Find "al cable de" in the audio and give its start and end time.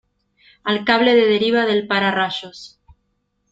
0.63-1.27